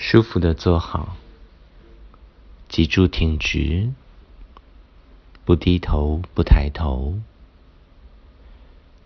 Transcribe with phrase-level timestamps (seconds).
[0.00, 1.16] 舒服的坐好，
[2.68, 3.92] 脊柱挺直，
[5.44, 7.18] 不低头不抬头，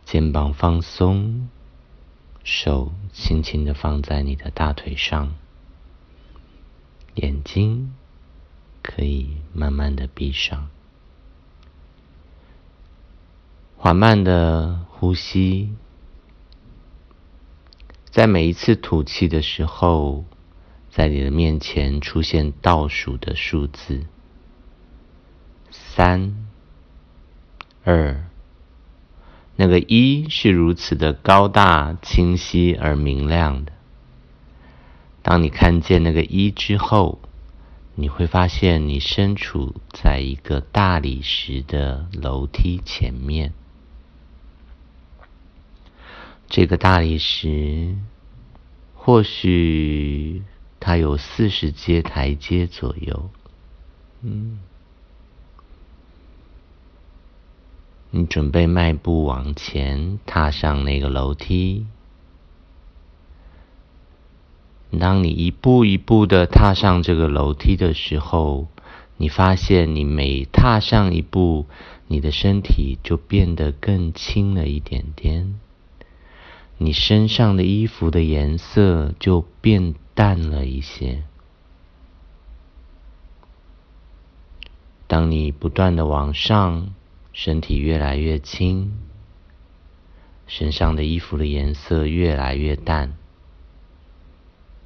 [0.04, 1.48] 肩膀放松，
[2.44, 5.34] 手轻轻的放在你的大腿上，
[7.14, 7.94] 眼睛
[8.82, 10.68] 可以慢慢的闭上，
[13.78, 15.72] 缓慢的呼吸，
[18.10, 20.26] 在每一次吐气的时候。
[20.94, 24.04] 在你的面前出现倒数的数字，
[25.70, 26.46] 三、
[27.82, 28.26] 二，
[29.56, 33.72] 那个一是如此的高大、清晰而明亮的。
[35.22, 37.22] 当你看见那个一之后，
[37.94, 43.54] 你会发现你身处在一个大理石的楼梯前面。
[46.50, 47.96] 这个大理石，
[48.94, 50.42] 或许。
[50.84, 53.30] 它有四十阶台阶左右，
[54.22, 54.58] 嗯，
[58.10, 61.86] 你准备迈步往前，踏上那个楼梯。
[64.98, 68.66] 当你一步一步的踏上这个楼梯的时候，
[69.18, 71.66] 你发现你每踏上一步，
[72.08, 75.60] 你的身体就变得更轻了一点点，
[76.78, 79.94] 你身上的衣服的颜色就变。
[80.14, 81.22] 淡了一些。
[85.06, 86.94] 当你不断的往上，
[87.32, 88.92] 身体越来越轻，
[90.46, 93.14] 身上的衣服的颜色越来越淡。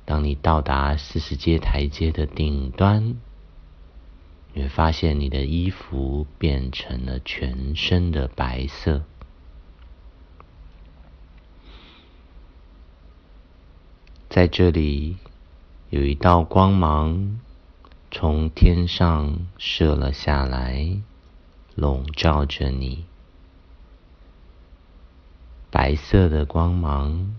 [0.04, 3.16] 当你到达四十阶台阶的顶端，
[4.52, 9.02] 你会发现你的衣服变成了全身的白色。
[14.36, 15.16] 在这里，
[15.88, 17.40] 有一道光芒
[18.10, 21.00] 从天上射了下来，
[21.74, 23.06] 笼罩着你。
[25.70, 27.34] 白色的光芒，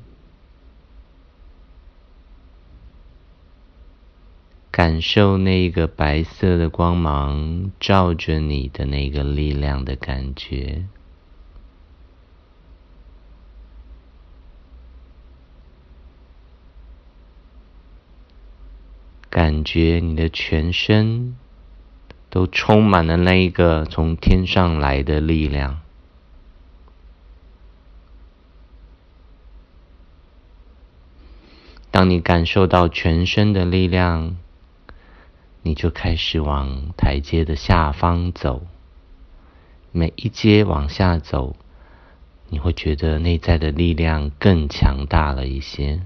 [4.72, 10.88] 感受那个白色的光芒照着你的那个力量的感觉。
[19.38, 21.38] 感觉你的全身
[22.32, 25.80] 都充满了那一个从天上来的力量。
[31.92, 34.38] 当你感受到全身的力量，
[35.62, 38.66] 你就开始往台阶的下方走。
[39.92, 41.56] 每一阶往下走，
[42.50, 46.02] 你会觉得内在的力量更强大了一些。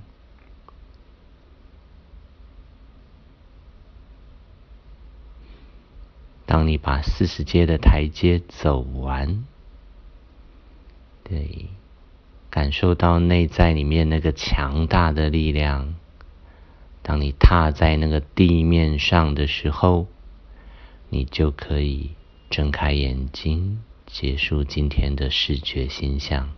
[6.52, 9.46] 当你把四十阶的台阶走完，
[11.24, 11.68] 对，
[12.50, 15.96] 感受到内在里面那个强大的力量。
[17.02, 20.08] 当你踏在那个地面上的时候，
[21.08, 22.12] 你就可以
[22.50, 26.50] 睁开眼睛，结束今天的视觉形象。